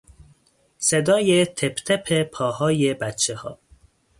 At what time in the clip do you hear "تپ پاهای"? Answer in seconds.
1.75-2.93